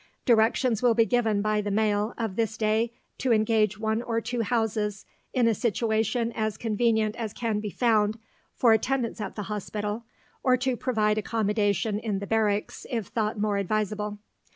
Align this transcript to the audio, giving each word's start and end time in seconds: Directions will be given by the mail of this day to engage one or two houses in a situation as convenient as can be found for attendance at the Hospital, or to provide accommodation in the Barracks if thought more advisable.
Directions 0.25 0.81
will 0.81 0.95
be 0.95 1.05
given 1.05 1.43
by 1.43 1.61
the 1.61 1.69
mail 1.69 2.15
of 2.17 2.35
this 2.35 2.57
day 2.57 2.91
to 3.19 3.31
engage 3.31 3.77
one 3.77 4.01
or 4.01 4.19
two 4.19 4.41
houses 4.41 5.05
in 5.31 5.47
a 5.47 5.53
situation 5.53 6.31
as 6.31 6.57
convenient 6.57 7.15
as 7.17 7.33
can 7.33 7.59
be 7.59 7.69
found 7.69 8.17
for 8.55 8.73
attendance 8.73 9.21
at 9.21 9.35
the 9.35 9.43
Hospital, 9.43 10.05
or 10.41 10.57
to 10.57 10.75
provide 10.75 11.19
accommodation 11.19 11.99
in 11.99 12.17
the 12.17 12.25
Barracks 12.25 12.87
if 12.89 13.09
thought 13.09 13.37
more 13.39 13.57
advisable. 13.57 14.17